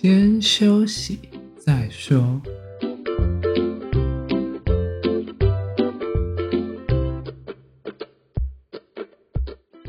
[0.00, 1.18] 先休息
[1.58, 2.40] 再说。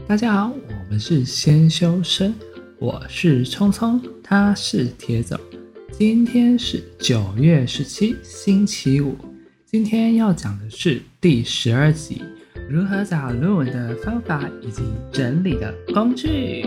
[0.08, 2.34] 大家好，我们是先修身，
[2.80, 5.40] 我是聪聪，他是铁总。
[5.92, 9.16] 今天是九月十七，星期五。
[9.68, 12.24] 今天要讲的是第十二集，
[12.68, 14.82] 如何找论文的方法以及
[15.12, 16.66] 整理的工具。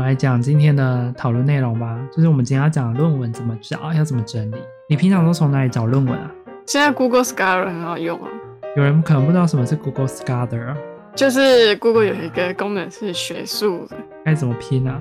[0.00, 4.56] 们来讲今天的讨论内容吧，就是我们今天要讲论文怎么找，要怎么整理。
[4.88, 6.30] 你平常都从哪里找论文啊？
[6.66, 8.28] 现在 Google Scholar 很好用啊。
[8.76, 10.76] 有人可能不知道什么是 Google Scholar 啊，
[11.14, 14.98] 就是 Google 有一个功能是学术的，该怎么拼呢？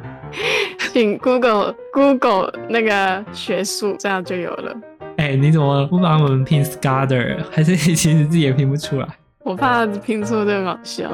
[0.92, 4.76] 请 Google Google 那个学术，这样就有了。
[5.16, 7.38] 哎、欸，你怎么不帮我们拼 Scholar？
[7.50, 9.08] 还是你其实自己也拼不出来？
[9.46, 11.10] 我怕拼错就很好笑。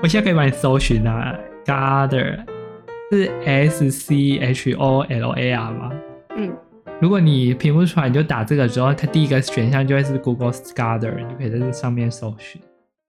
[0.00, 1.34] 我现在可以帮你搜寻啊
[1.64, 2.44] ，Scholar
[3.10, 5.92] 是 S C H O L A R 吗？
[6.36, 6.56] 嗯。
[7.00, 12.60] 如果你拼不出来，你就打这个之后，它第一个选项就会是 Google Scholar，你就可以在这上面搜寻。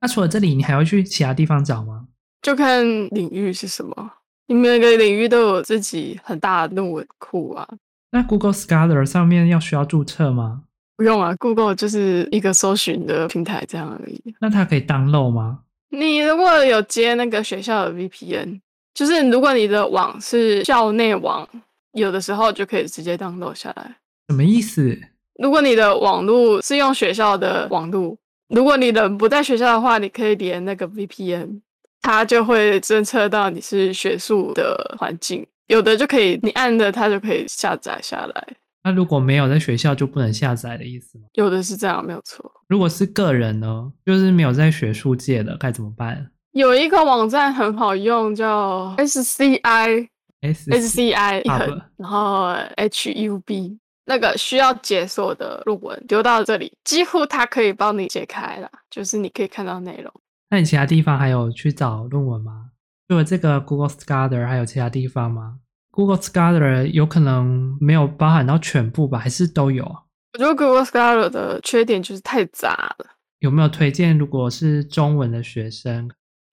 [0.01, 2.05] 那除了这里，你还要去其他地方找吗？
[2.41, 4.11] 就看领域是什么，
[4.47, 7.67] 你每个领域都有自己很大的论文库啊。
[8.11, 10.63] 那 Google Scholar 上面要需要注册吗？
[10.97, 14.21] 不用啊，Google 就是一个搜寻的平台这样而已。
[14.39, 15.59] 那它可以 download 吗？
[15.89, 18.59] 你如果有接那个学校的 VPN，
[18.97, 21.47] 就是如果你的网是校内网。
[21.93, 23.97] 有的时候就可以直接 download 下来，
[24.29, 24.95] 什么意思？
[25.41, 28.15] 如果你的网络是用学校的网络，
[28.49, 31.59] 如果你人不在学校的话，你可以连那个 VPN，
[32.01, 35.43] 它就会侦测到你是学术的环境。
[35.67, 38.47] 有的就可以，你按的它就可以下载下来。
[38.83, 41.23] 那如果没有在学校就不能下载的意思吗？
[41.33, 42.51] 有的是这样，没有错。
[42.67, 46.29] 如果是个人呢，就是没有在学术界的该怎么办？
[46.57, 50.09] 有一个网站很好用，叫 SCI。
[50.39, 51.41] S C I
[51.97, 60.13] 然后 H U B 那个需要解锁的论文丢到这里，几乎它可以帮你解开了，就是你可以看到内容。
[60.51, 62.69] 那你其他地方还有去找论文吗？
[63.09, 65.55] 除了这个 Google Scholar 还有其他地方吗
[65.89, 69.83] ？Google Scholar 有可能没有包含到全部吧，还是都有？
[70.33, 73.07] 我觉得 Google Scholar 的缺点就是太杂了。
[73.39, 74.15] 有没有推荐？
[74.15, 76.11] 如果是中文的学生？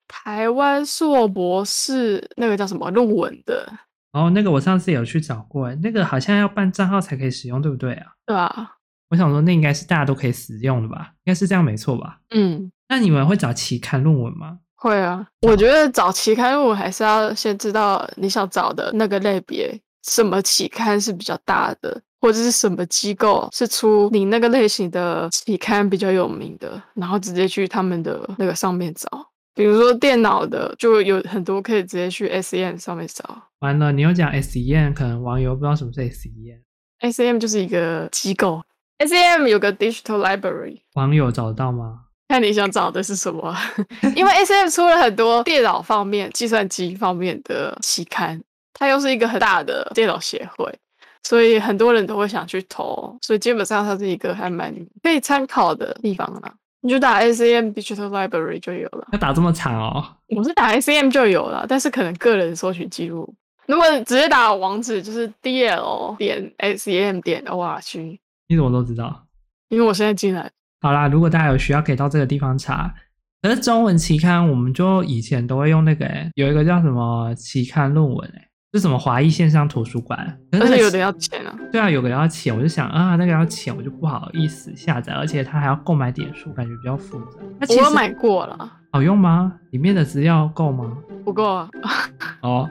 [0.08, 3.72] 台湾硕博士那个叫什么论文的？
[4.12, 8.12] 哦，那个我上次有去找过，那个好像要办账号才可以使用，对不对啊？
[8.24, 8.70] 对啊。
[9.10, 11.10] 我想说，那应该是大家都可以使用的吧？
[11.24, 12.18] 应该是这样，没错吧？
[12.30, 12.70] 嗯。
[12.88, 14.58] 那你们会找期刊论文吗？
[14.76, 15.26] 会啊。
[15.42, 29.08] 我觉得找期刊论文还是要先知道你想找的那个类别，什么期刊是比较大的，或者是什么机构是出你那个类型的期刊比较有名的，然后直接去他们的那个上面找。
[29.54, 33.42] 比如说电脑的，就有很多可以直接去 SCM 上面找。
[33.60, 36.60] 完了，你又讲 SCM，可能网友不知道什么是 SCM。
[37.00, 38.62] SCM 就是一个机构
[38.98, 40.80] ，SCM 有个 Digital Library。
[40.94, 42.00] 网友找得到吗？
[42.28, 43.54] 看你想找的是什么。
[44.16, 48.42] 因为 SCM 出了很多电脑方面、计算机方面的期刊，
[48.72, 50.74] 它又是一个很大的电脑协会，
[51.22, 56.52] 所以很多人都会想去投，所以基本上它是一个还蛮可以参考的地方啦。
[56.84, 59.08] 你就打 SCM Digital Library 就有了。
[59.12, 60.04] 要打这么长哦？
[60.36, 63.34] 我是打 SCM 就有了，但是可能个人搜寻记录，
[63.66, 68.18] 如果直接打网址就是 dl 点 scm 点 org。
[68.48, 69.24] 你怎么都知道？
[69.70, 70.50] 因为我现在进来。
[70.82, 72.94] 好啦，如果大家有需要，可以到这个地方查。
[73.40, 81.56] 可是中文期刊，我们就以前都会用那个、欸，有一个叫什么期刊论文、欸，是什么华裔线上图书馆，可是，是有的要钱啊。
[81.70, 87.38] 对啊，有个要钱，我就想啊，那个要钱，我就不好意思下载，而且它还要购买点数，感觉比较复杂。
[87.60, 89.54] 那其实我有买过了，好用吗？
[89.70, 90.98] 里面的资料够吗？
[91.24, 91.70] 不够啊。
[92.42, 92.68] 哦，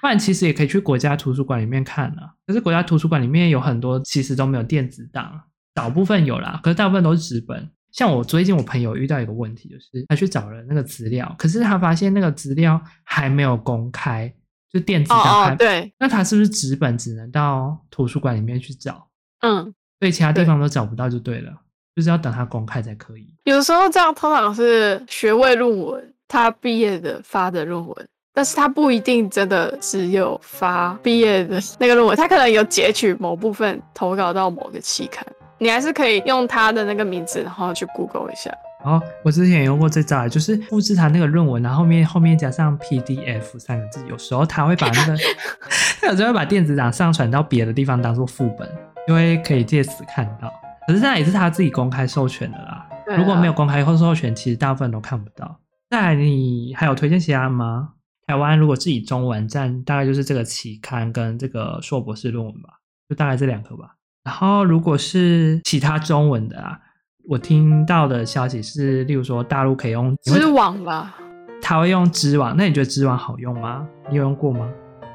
[0.00, 2.34] 不然其实也可以去国家图书馆里面看啊。
[2.48, 5.40] 可是国家图书馆里面有很多其实都没有电子档，
[5.76, 7.70] 少部分有啦，可是大部分都是纸本。
[7.92, 14.34] 像我最近我朋友遇到一个问题，就是他去找了那个资料，可是他发现那个资料还没有公开。
[14.74, 19.06] 就电子档哦，哦，对，那他是不是纸本只能到图书馆里面去找？
[19.42, 19.62] 嗯，
[20.00, 21.52] 所以其他地方都找不到就对了，
[21.94, 23.32] 对，就是要等它公开才可以。
[23.44, 35.24] 有时候这样通常是学位论文，他毕业的发的论文，但是他不一定真的只有发毕业的那个论文，他可能有截取某部分投稿到某个期刊，
[35.58, 38.52] 你还是可以用他的那个名字，然后去 Google 一下。
[38.84, 44.04] 哦，我之前也用过这招，就是复制他那个论文，然后后面后面加上 PDF 三个字。
[44.08, 45.16] 有时候他会把那个，
[46.00, 48.68] 他有时候会把电子档上传到别的地方当做副本，
[49.08, 50.52] 因为可以借此看到。
[50.86, 52.86] 可是那也是他自己公开授权的啦。
[53.16, 55.58] 如果没有公开或授权，其实大部分都看不到。
[55.90, 57.90] 那，你还有推荐其他吗？
[58.26, 63.96] 台湾如果自己中文站，大概就是这个期刊跟这个硕博士论文吧，就大概这两个吧。
[64.24, 66.78] 然后如果是其他中文的啊，
[67.26, 71.14] 我听到的消息是，例如说大陆可以用知网吧，
[71.62, 72.54] 他会用知网。
[72.54, 73.86] 那你觉得知网好用吗？
[74.10, 74.68] 你有用过吗？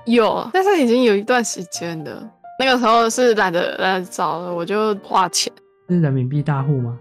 [0.08, 2.28] 有，但是已经有一段时间了。
[2.58, 5.54] 那个时候是懒得懒得找了，我就花钱。
[5.88, 6.98] 是人民币大户吗？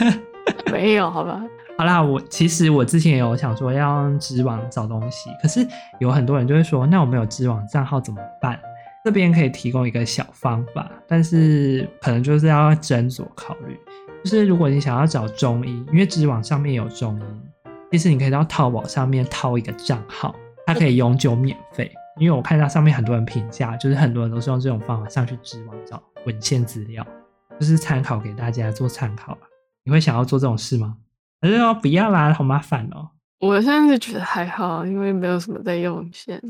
[0.72, 1.42] 没有，好吧。
[1.76, 5.66] 好啦，我其实我之前也有想说要用知网找东西，可是
[6.00, 8.58] 有很多人就会说，那我没有知网账号怎么办？
[9.04, 13.78] 这边可以提供一个小方法，但是可能就是要斟酌考虑。
[14.24, 20.34] 就是如果你想要找中医，因为知网上面有中医，其实你可以到淘宝上面掏一个账号，
[20.66, 21.90] 它可以永久免费。
[22.18, 27.06] 因为我看到上面很多人评价，就是很多人都是用这种方法上去知网找文献资料，
[27.60, 29.38] 就是参考给大家做参考。
[29.84, 30.96] 你会想要做这种事吗？
[31.40, 33.10] 可是哦，不要啦，好麻烦哦。
[33.38, 36.42] 我现在是觉得还好，因为没有什么在用线。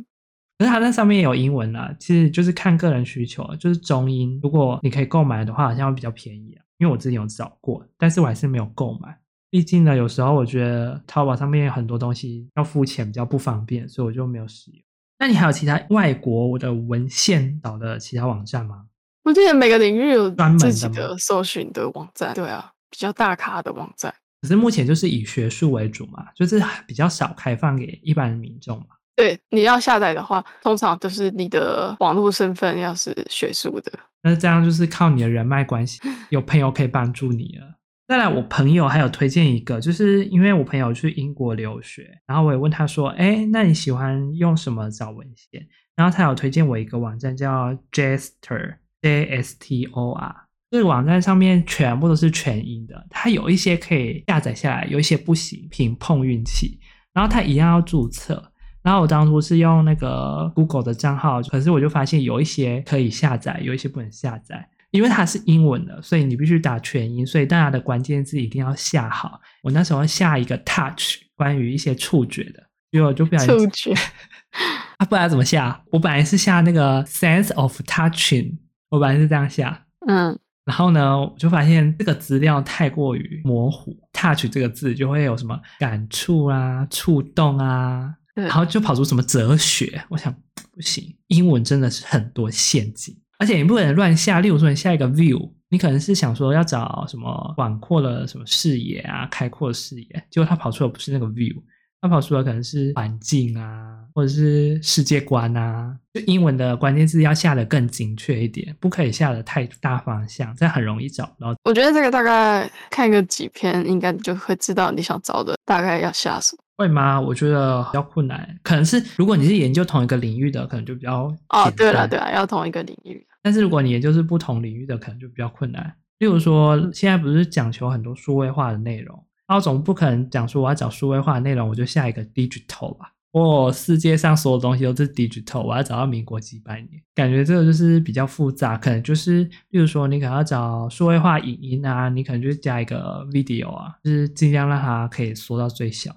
[0.58, 6.64] 可是它那上面有英文啦，其实就是看个人需求，就是中英，如果你可以购买的话，好像会比较便宜啊。
[6.78, 9.16] 因为我之前有找过，但是我还是没有购买。
[9.50, 14.80] 毕竟呢，有时候我觉得淘宝上面有很多东西要付钱比较不方便，所以我就没有使用。
[15.18, 18.84] 那你还有其他外国的文献找的其他网站吗？
[19.24, 24.14] 我记得每个领域有专门自己的搜寻的网站，对啊，比较大咖的网站。
[24.42, 28.86] 可是目前就是以学术为主嘛，就是比较少开放给一般民众嘛。
[29.18, 33.90] 对，你要下载的话，通常都是你的网络身份要是学术的。
[34.22, 35.98] 那这样就是靠你的人脉关系，
[36.30, 37.66] 有朋友可以帮助你了。
[38.06, 45.66] 再来，我朋友还有推荐一个，就是因为我朋友去英国留学，然后我也问他说：“哎，那你喜欢用什么找文献？”
[45.96, 50.46] 然后他有推荐我一个网站叫 Jastor，J S T O R。
[50.70, 56.78] 这个网站上面全部都是全英的，它有一些可以下载下来，有一些不行，凭碰运气。
[57.12, 58.47] 然后它一样要注册。
[58.82, 64.68] 然后我当初是用那个 Google 的账号，可是我就发现有一些可以下载，有一些不能下载。
[64.90, 69.38] 因为它是英文的，所以你必须打全英，所以大家的关键字一定要下好。
[69.62, 73.92] 我那时候下一个 touch，关于一些触觉的，因为我就不小心触觉，
[74.96, 75.78] 啊，不然怎么下？
[75.90, 78.56] 我本来是下那个 sense of touching，
[78.88, 88.14] 我本来是这样下，嗯，然后呢，我就发现这个资料太过于模糊，touch 这个字就会有什么感触啊、触动啊，
[88.44, 90.02] 然后就跑出什么哲学。
[90.08, 90.34] 我想
[90.72, 93.16] 不行，英文真的是很多陷阱。
[93.38, 101.54] 而且你不能乱下，例如说你下一个 view，你可能是想说要找什么广阔的什么视野啊，开阔视野，结果它跑出的不是那个 view，
[102.00, 105.96] 它跑出的可能是环境啊，或者是世界观啊。
[106.12, 111.54] 就英文的关键字要下的更精确一点，不可以下的太大方向，这样很容易找不到。
[111.62, 116.62] 我觉得这个大概看个几篇，应该就会知道你想找的大概要下什么。
[116.78, 117.20] 会吗？
[117.20, 123.26] 我觉得比较困难，可能是如果你是研究同一个领域的，可能就比较哦，对了对了，要同一个领域。
[123.42, 125.92] 但是如果你研究是不同领域的，可能就比较困难。
[126.20, 133.12] 例如说，现在不是讲求很多数位化的内容，那我总不可能讲说我要找数位化的内容，我就下一个 digital 吧。
[133.32, 138.76] 哦，世界上所有东西都是 digital，我要找到民国几百年，感觉这个就是比较复杂。
[138.78, 146.10] 可能就是，例如说，你可能要找数位化影音啊，你可能就是加一个 video 啊，就是尽量让它可以缩到最小。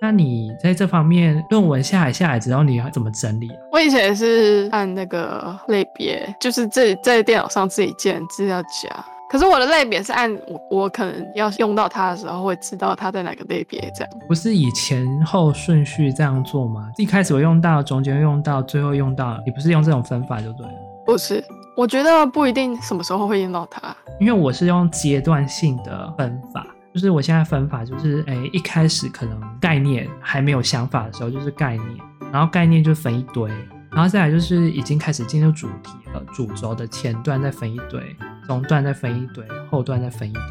[0.00, 3.50] 那你在这方面论文下来下来之后，你要怎么整理？
[3.72, 9.04] 我以前也是按那个类别，就是自己在电脑上自己建资料夹。
[9.30, 14.12] 可是我的类别是按我我可能要用到它的时候，会知道它在哪个类别这样。
[14.28, 16.90] 不是以前后顺序这样做吗？
[16.96, 20.72] 一开始我用到，中间用到，最后用到，你不是用这种分法就对了？
[21.06, 21.42] 不是，
[21.76, 26.66] 我觉得不一定什么时候会用到它，因为我是用阶段性的分法。
[26.94, 31.90] 就是我现在分法就是，哎，一开始可能概念还没有想法的时候，就是概念，
[32.32, 33.50] 然后概念就分一堆，
[33.90, 38.00] 然后再来就是已经开始进入主题了，主轴的前段再分一堆，
[38.46, 40.42] 中段再分一堆，后段再分一堆。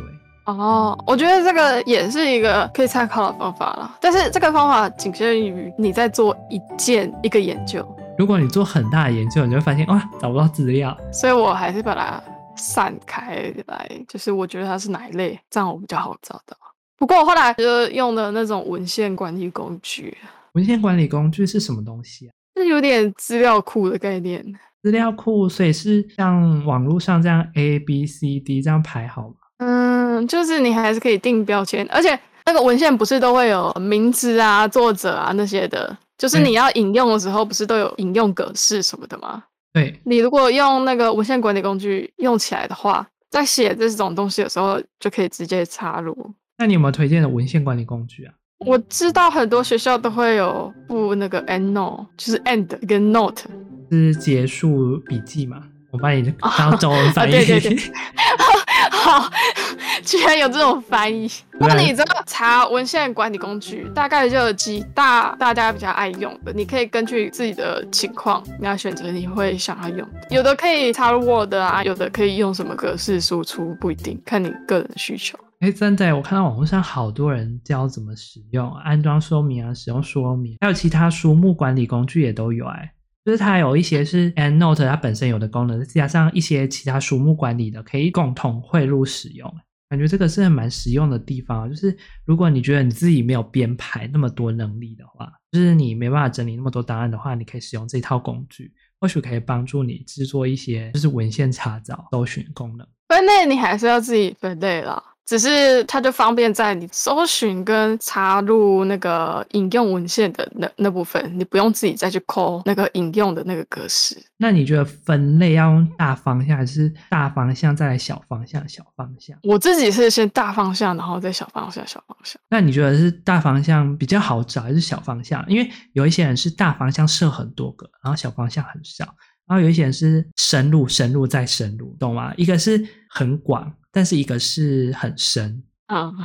[0.44, 7.88] 哦，我觉得这个也是一个可以参考的方法了，但是这个方法仅限于你在做一件一个研究。
[8.18, 12.22] 如果你做很大的研究，你就会发现哇，找不到资料，所以我还是把它。
[12.56, 16.56] 散开来，就是我觉得它是哪一类，这样我比较好找到。
[16.98, 20.18] 不过我后来就用的那种文献管理工具。
[20.54, 22.32] 文献管理工具是什么东西啊？
[22.56, 24.44] 是有点资料库的概念。
[24.84, 29.36] 资料库，所以是像网络上这样 A B C D 这样排好吗？
[29.58, 39.44] 嗯，就是你还是可以定标签，而且那个文献不是都会有名字啊、作者啊那些的，就是你要引用的时候，不是都有引用格式什么的吗？
[39.74, 46.15] 对，你如果用那个文献管理工具用起来的话，在写这种东西的时候就可以直接插入。
[46.60, 48.34] 那你有没有推荐的文献管理工具啊？
[48.60, 53.44] 我知道很多学校都会有附那个 endnote，就是 end 跟 note，
[53.89, 55.63] 是结束笔记嘛？
[55.92, 57.32] 我帮你当中文翻译。
[57.32, 57.75] 对 对对，
[58.94, 59.30] 好，
[60.06, 61.30] 居然有这种翻译。
[61.60, 70.08] 那你这个查文献管理工具，大概就有几大大家比较爱用的，你可以根据自己的情况，你要选择你会想要用。
[70.30, 75.38] 有的可以插入 Word 啊，有的可以用什么格式输出，不一定，看你个人的需求。
[75.60, 82.92] 哎，真的，我看到网络上好多人教怎么使用安装说明啊，使用说明，还有其他书目管理工具也都有哎。
[83.25, 89.53] 就是它有一些是 EndNote 它本身有的功能，再加上一些其他书目管理的，可以共同汇入使用。
[89.89, 91.70] 感觉这个是蛮实用的地方。
[91.70, 102.88] 就是如果你觉得你自己没有编排那么多能力的话，就是你没办法整理那么多档案的话，你可以使用这套工具，或许可以帮助你制作一些就是文献查找、搜寻功能。
[103.08, 105.01] 分类你还是要自己分类了。
[105.25, 114.18] 只是它就方便在你搜寻跟插入那个引用文献的那那部分，你不用自己再去抠那个引用的那个格式。
[114.38, 118.68] 那你觉得分类要用大方向，还是大方向再来小方向？
[118.68, 119.38] 小方向？
[119.44, 122.42] 我自己是先大方向，然后再小方向，小方向。
[122.50, 125.44] 那你觉得是大方向比较好找，还是小方向？
[125.48, 129.15] 因为有一些人是大方向设很多个，然后小方向很少，
[129.48, 132.34] 然后有一些人是深入、深入再深入，懂吗？
[132.38, 133.72] 一个是很广。
[133.96, 136.06] 但是一个是很深啊！
[136.06, 136.16] 哦、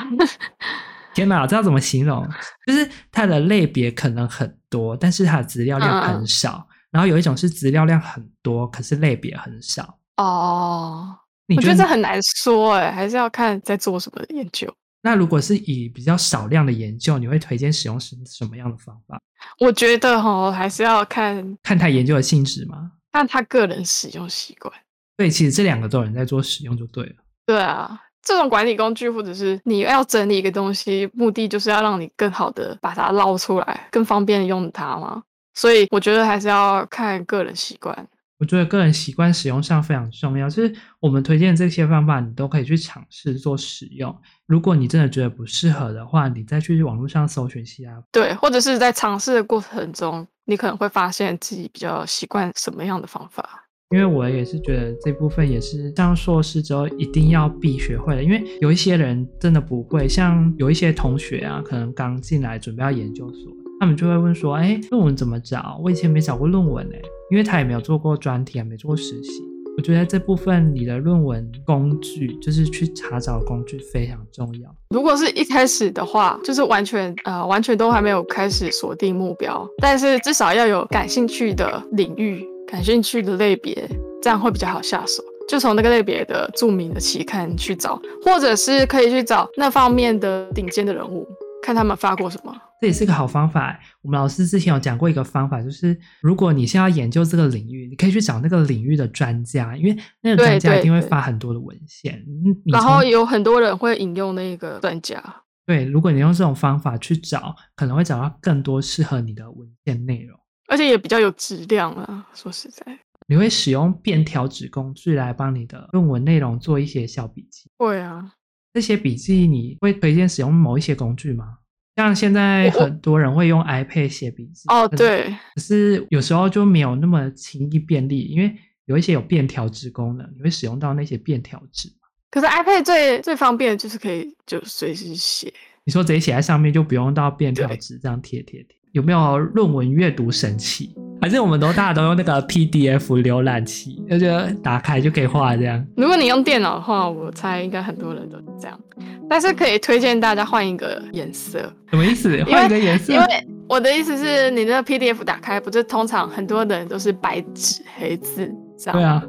[1.12, 2.26] 天哪，这要怎么形容？
[2.66, 6.54] 就是它的类别可能很多，但是它的资料量很少。
[6.54, 9.98] 哦、然后有一种是资料量很多，可是类别很少。
[10.16, 11.14] 哦，
[11.54, 14.74] 我觉得这很难说哎，还是要看在做什么的研究。
[15.02, 19.20] 那如果是以比较少量的研究，你会推荐使用什什么样的方法？
[19.60, 22.92] 我觉得哈，还是要看看他研究的性质吗？
[23.12, 24.72] 看他个人使用习惯。
[25.16, 27.16] 对，其实这两个都有人在做使用就对了。
[27.44, 35.22] 对啊，这种管理工具或者是你要整理一个东西，目的就是要让你更好的把它捞出来，更方便用它嘛。
[35.54, 38.06] 所以我觉得还是要看个人习惯。
[38.38, 44.16] 我觉得个人习惯使用上非常重要，就是我们推荐这些方法，你都可以去尝试做使用。
[44.46, 48.00] 如果你真的觉得不适合的话，你再去网络上搜寻其他。
[48.12, 53.66] 对，或者是在尝试的过程中，你可能会发现自己比较习惯什么样的方法。
[53.90, 65.78] 因为我也是觉得这部分也是上硕士之后一定要必学会的，因为有一些人真的不会，像有一些同学啊，可能刚进来准备要研究所，他们就会问说：“哎，论文怎么找？
[65.82, 66.96] 我以前没找过论文呢，
[67.30, 69.42] 因为他也没有做过专题，也没做过实习。”
[69.78, 74.68] 我觉得这部分你的论文工具，就是去查找工具非常重要。
[74.90, 82.44] 如果是一开始的话，就是完全呃完全都还没有开始锁定目标，但是至少要有感兴趣的领域。
[82.66, 83.88] 感兴趣的类别，
[84.20, 85.22] 这样会比较好下手。
[85.48, 91.24] 就从那个类别的著名的期刊去找，或者是可以去找那方面的顶尖的人物，
[91.62, 92.52] 看他们发过什么。
[92.80, 93.78] 这也是个好方法。
[94.02, 102.24] 我们老师之前有讲过一个方法，就是如果你现在要研究这个领域，你可以去找那个领域的专家，因为那个专家一定会发很多的文献。
[102.66, 105.22] 然后有很多人会引用那个专家。
[105.66, 110.38] 对，如果你用这种方法去找，可能会找到更多适合你的文献内容。
[110.66, 112.84] 而且也比较有质量啊，说实在，
[113.26, 117.68] 你会使用便条纸工具来帮你的论文内容做一些小笔记。
[117.76, 118.32] 会啊，
[118.72, 121.57] 这些笔记你会推荐使用某一些工具吗？
[121.98, 124.64] 像现在很多人会用 iPad 写笔记。
[124.68, 125.34] 哦，对。
[125.54, 128.54] 可是有时候就没有那么轻易便利，因为
[128.86, 131.88] 有一些有便条纸功能，你会使用到那些便条纸。
[132.30, 135.52] 可是 iPad 最最方便的就是可以就随时写。
[135.84, 138.76] 你说直接写在上面就不用到便条纸这样贴贴贴。
[138.92, 140.94] 有没有论文阅读神器？
[141.20, 145.84] 还是我们都大家都用那个 PDF 浏览器，就觉得打开就可以画这样？
[145.96, 148.80] 如果你用电脑的话，我猜应该很多人都是这样。
[149.28, 151.58] 但是可以推荐大家换一个颜色。
[151.90, 152.42] 什么意思？
[152.44, 153.12] 换一个颜色？
[153.12, 153.26] 因为
[153.68, 158.98] 我的意思是你那个 PDF 打开，不是通常很多的人都是白纸黑字这样？
[158.98, 159.22] 对啊。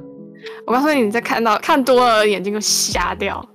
[0.65, 3.45] 我告诉你，你在看到看多了，眼睛就瞎掉。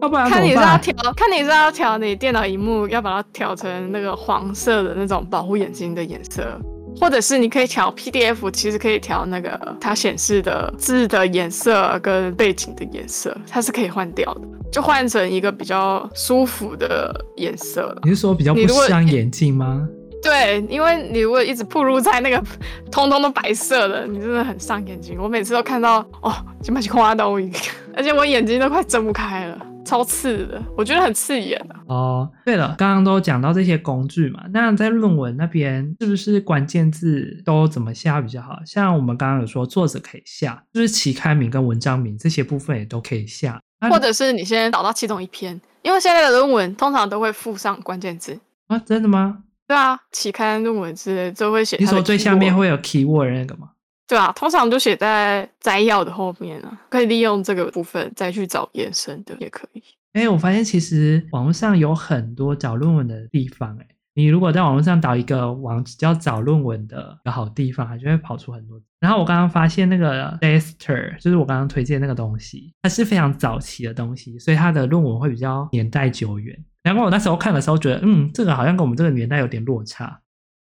[0.00, 6.58] 要不然看你是要调，看你是要调你电脑荧幕，要把它调成那个黄色的那种保护眼睛的颜色，
[7.00, 14.40] 或者是你可以调 PDF，其实可以调那个它显示的字的颜色跟背景的颜色，它是可以换掉的，
[14.72, 18.00] 就换成一个比较舒服的颜色了。
[18.02, 19.86] 你是说比较不伤眼睛吗？
[20.20, 22.42] 对，因为你如果一直暴露在那个
[22.90, 25.16] 通通都白色的，你真的很伤眼睛。
[25.20, 27.58] 我每次都看到哦，就把花都一个，
[27.94, 29.47] 而且我眼睛都快睁不开了，
[29.88, 31.80] 超刺的，我觉得很刺眼啊。
[31.86, 38.58] 哦，对了，刚刚都讲到这些工具嘛，那在论文那边是不是关键字都怎么下比较好？
[38.66, 43.58] 像我们刚刚有说作者可以下，就是期刊名跟文章名这些部分也都可以下，
[43.90, 48.38] 或者是你先找到其中一篇，因为现在的论文通常都会附上关键字。
[48.66, 49.38] 啊，真的吗？
[49.66, 51.78] 对啊，期刊论文之类就会写。
[51.78, 53.70] 你说最下面会有 keyword 那个吗？
[54.08, 59.82] 对啊，通常就写在摘要的后面啊，可以利用这个部分再去找延伸的也可以。
[60.14, 63.88] 哎、我发现其实网络上有很多找论文的地方、欸，哎。
[64.14, 68.80] 你如果在网络上找一个网址叫找论文的好地方，它就会跑出很多。
[68.98, 76.58] 然后我刚刚发现那个 Dexter，就是我刚刚推荐那个东西，它是非常早期的东西，所以它的论文会比较年代久远。
[76.82, 80.20] 然后我那时候看的时候觉得，嗯，这个好像跟我们这个年代有点落差。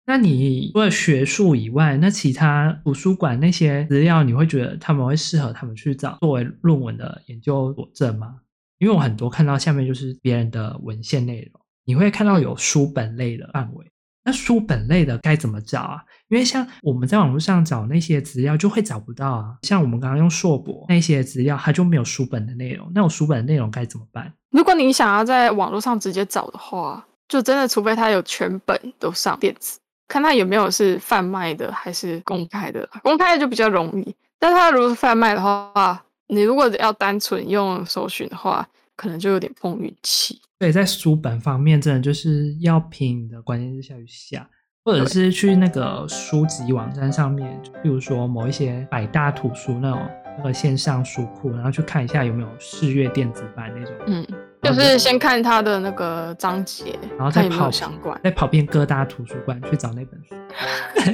[0.05, 8.35] 那你除了学术以外，那其他图书馆那些资料，你会觉得他们会适合他们去找作为论文的研究佐证吗？
[8.79, 11.61] 因为我很多看到下面就是别人的文献内容。
[11.85, 13.85] 你会看到有书本类的范围，
[14.25, 16.03] 那书本类的该怎么找啊？
[16.29, 19.57] 因为像我们在网络上找那些资料就会找不到啊。
[19.61, 22.91] 像我们刚刚用硕博那些资料，它就没有书本的内容。
[22.93, 24.33] 那我书本的内容该怎么办？
[24.51, 32.87] 如果你想要在网络上直接找的话，就真的除非它有全本都上电子，看他有没有是贩卖的还是公开的。
[33.01, 40.39] 公开的就比较容易，但他如果是贩卖的话，你如果要单纯用搜寻的话，可能就有点碰运气。
[40.59, 44.47] 对，在书本方面，真的就是要凭你的关键字下去下，
[44.85, 50.01] 或者是去那个书籍网站上面，就比如说某一些百大图书那种
[50.37, 53.93] 那个线上书库，然后去看一下有没有试阅电子版那种。
[54.07, 54.25] 嗯，
[54.63, 60.35] 就是先看它的那个章节，然后再跑相关，再跑遍各大图书馆去找那本书。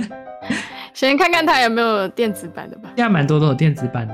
[0.93, 2.89] 先看看它有没有电子版的吧。
[2.95, 4.13] 现在蛮多都有电子版的。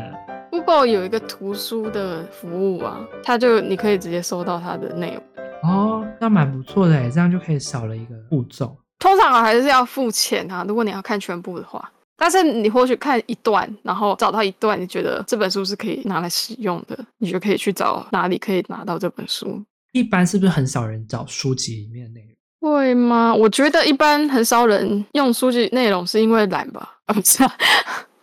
[0.52, 5.24] Google 有一个图书的服务啊，它就你可以直接搜到它的内容。
[5.64, 8.78] 哦，那蛮不错的诶，这样就可以少了一个步骤。
[9.00, 11.92] 通常还是要付钱啊，如果你要看全部的话。
[12.18, 19.64] 但是你或许看一段，然后找到一段你觉得这本书是可以拿来使用的，你就可以去找哪里可以拿到这本书。
[19.92, 22.32] 一般是不是很少人找书籍里面的内容？
[22.62, 23.34] 会吗？
[23.34, 26.98] 我觉得一般很少人用书籍内容是因为懒吧？
[27.06, 27.52] 啊，不是啊。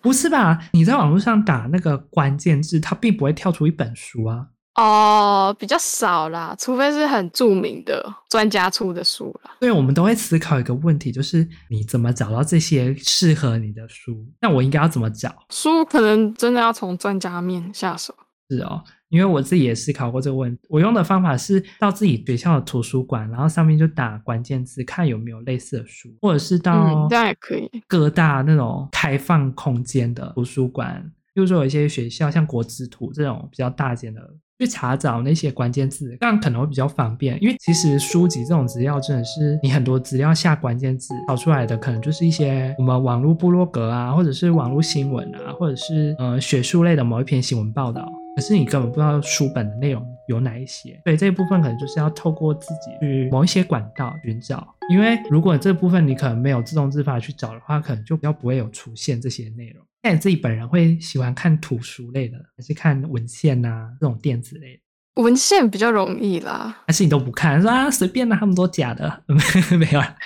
[0.01, 0.59] 不是吧？
[0.73, 4.47] 你在网络上打那个关键字，它并不会跳出一本书啊。
[4.75, 9.51] 哦，比较少啦，除非是很著名的专家出的书啦。
[9.61, 14.27] 对，我们都会思考一个问题，就是你怎么找到这些适合你的书？
[14.41, 15.35] 那我应该要怎么找？
[15.51, 18.15] 书可能真的要从专家面下手。
[18.49, 18.83] 是哦。
[19.09, 34.23] 因为我自己也思考过这个问题，我用的方法是到自己学校的图书馆，然后上面就打关键字，看有没有类似的书，或者是到这样也可以各大那种开放空间的图书馆，比如说有一些学校像国资图这种比较大间的，
[34.64, 37.37] 去查找那些关键字，这样可能会比较方便。
[37.42, 48.09] 因为其实书籍这种资料真的是你很多资料下关键字找出来的，可能就是一些我们网络部落格啊，或者是网络新闻啊，或者是呃学术类的某一篇新闻报道。
[48.35, 54.66] 可是你根本不知道书本的内容有哪一些，所以这一部分可能就是要透过自己去某一些管道寻找。
[54.88, 59.85] 因为如果这部分你可能没有自动自发去找的话，可能就比较不会有出现这些内容。
[60.03, 65.23] 那你自己本人会喜欢看图书类的，还是看文献啊这种电子类的？
[65.23, 66.75] 文献比较容易啦。
[66.87, 69.23] 还是你都不看，说啊随便啦，他们都假的，
[69.79, 70.17] 没有啦，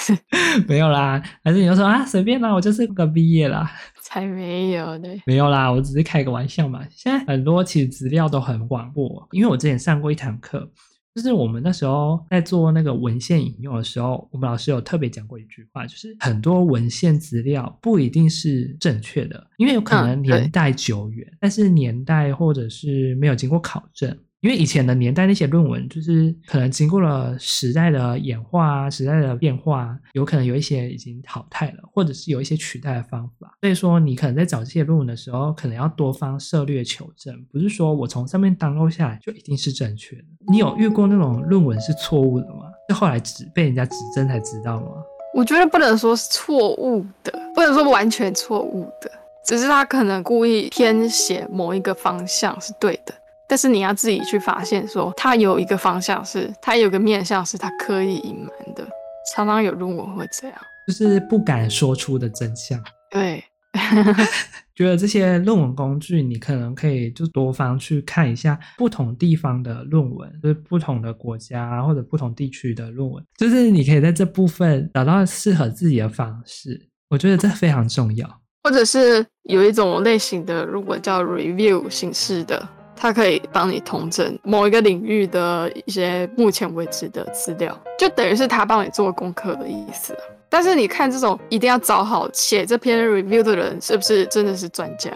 [0.66, 1.22] 没有啦。
[1.44, 3.70] 还是你就说啊随便啦，我就是刚毕业啦。
[4.00, 6.82] 才没有呢，没有啦，我只是开个玩笑嘛。
[6.90, 10.70] 现在很多其实资料都很广博，因为我之前上过一堂课，
[11.14, 24.16] 就是我们那时候在做那个文献引用的时候，我们老师有特别讲过一句话，就是很多文献资料不一定是正确的，因为有可能年代久远，嗯、但是年代或者是没有经过考证。
[24.40, 33.56] 因为以前的年代那些论文，就是可能经过了时代的演化啊、时代的变化，有可能有一些已经淘汰了，或者是有一些取代的方法。
[33.60, 40.24] 所以说，你可能在找这些论文的时候，可能要多方涉略求证，不是说我从上面 download 下来就一定是正确的。
[40.48, 42.66] 你有遇过那种论文是错误的吗？
[42.88, 44.88] 是后来指被人家指正才知道吗？
[45.34, 49.10] 我觉得不能说是错误的，不能说完全错误的，
[49.46, 53.14] 只是他可能故意偏写某一个方向是对的。
[53.48, 58.86] 但是你要自己去发现，说他有一个方向是，他有个面向是他刻意隐瞒的，
[59.34, 62.82] 常常有论文会这样，就是不敢说出的真相。
[63.10, 63.42] 对，
[64.74, 76.88] 觉得这些论文工具，你可能可以就多方去看一下不同地方的论文，就是不同的国家或者不同地区的论文，就是你可以在这部分找到适合自己的方式。
[77.10, 78.40] 我觉得这非常重要。
[78.64, 82.68] 或者是有一种类型的，如果叫 review 形式的。
[82.94, 90.16] 它可以帮你统整某一个领域的一些目前为止的资料，就等于是他帮你做功课的意思。
[90.52, 95.10] 但是你看这种一定要找好写这篇 review 的人是不是真的是专家？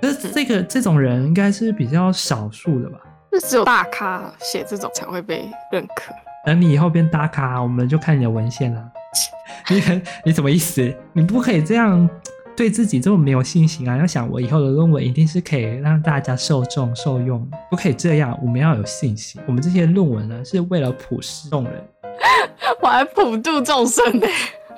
[0.00, 2.98] 可是这个这种人应该是比较少数的吧？
[3.34, 6.14] 是只有大咖写这种才会被认可。
[6.46, 8.82] 等你以后变大咖，我们就看你的文献了。
[9.68, 10.90] 你你什么意思？
[11.12, 12.08] 你不可以这样
[12.56, 13.94] 对自己这么没有信心啊！
[13.98, 18.38] 要想我以后的论文一定是可以让大家受众受用，不可以这样。
[18.42, 19.38] 我们要有信心。
[19.46, 21.88] 我们这些论文呢，是为了普世众人，
[22.80, 24.26] 我还普度众生呢。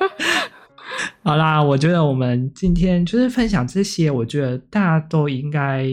[1.22, 5.86] 好啦，我觉得我们今天就是分享这些，我觉得大家都应该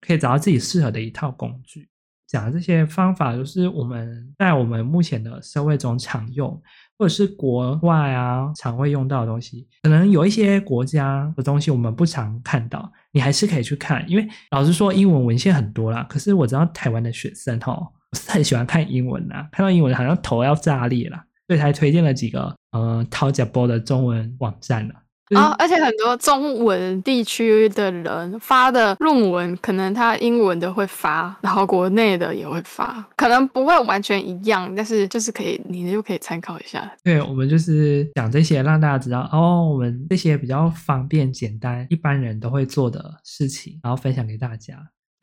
[0.00, 1.88] 可以找到自己适合的一套工具。
[2.26, 6.60] 讲的这些方法，就是我们在我们目前的社会中常用，
[6.98, 9.66] 或者是国外啊常会用到的东西。
[9.82, 14.04] 可能有一些国家的东西我们不常看到，你还是可以去看。
[14.06, 16.04] 因为老实说，英文文献很多啦。
[16.08, 17.74] 可是我知道台湾的学生哈，
[18.10, 21.18] 不是很喜欢看英文呐，看到英文好像头要炸裂了。
[21.48, 24.94] 所以才推荐了几个呃讨价包的中文网站呢。
[25.34, 36.90] 啊、哦，而且很多中文地区的人发的论文，可能他英文的会发，然后国内的也会发，可能不会完全一样，但是就是可以，你就可以参考一下。
[37.04, 44.78] 对，我们就是讲这些，让大家知道哦，我们这些比较方便、简单，一般人都会做的事情，然后分享给大家。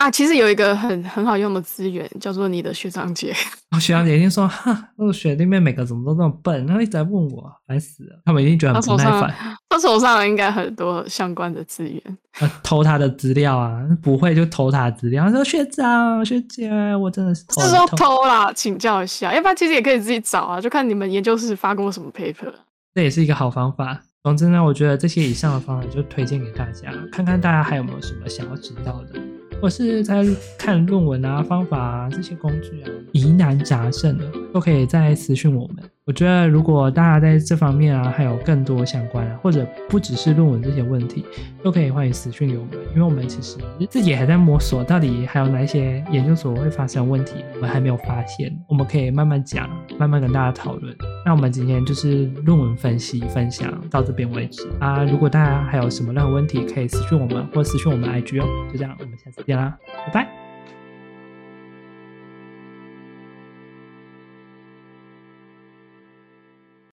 [0.05, 3.33] 啊，其实有一个很很好用的资源，叫做你的学长姐。
[3.75, 8.21] 哦，学长姐一定说，哈，那个学弟妹每个怎么都那么笨，然后一直在问我，烦死了。
[8.23, 9.33] 他们一定觉得很不耐烦。
[9.67, 11.99] 他手上应该很多相关的资源。
[12.39, 15.25] 啊， 偷他的资料啊，不会就偷他的资料。
[15.25, 17.59] 他说学长学姐，我真的是偷。
[17.63, 22.53] 是说偷啦，请教一下，要不然其实也可以自己找啊，就看你们研究室发过什么 paper。
[22.93, 23.99] 这也是一个好方法。
[24.21, 29.19] 总之呢，我觉得这些以上的方法就推荐给大家，看看大家还有没有什么想要知道的。
[29.65, 30.23] 或是在
[30.60, 35.78] 看论文啊、方法啊这些工具啊，疑难杂症的都可以再私讯我们。
[36.07, 41.25] 我觉得如果大家在这方面啊还有更多相关，或者不只是论文这些问题，
[41.63, 43.57] 都可以欢迎私讯给我们，因为我们其实
[43.89, 50.95] 自己还在摸索，到底还有哪一些研究所会发生问题，我们还没有发现，我们可以慢慢讲，慢慢跟大家讨论。
[51.25, 55.03] 那我们今天就是论文分析分享到这边为止啊。
[55.03, 58.45] 如果大家还有什么任何问题，可以私讯我们或私讯我们 IG 哦。
[58.71, 60.44] 就这样，我们下次见啦，拜拜。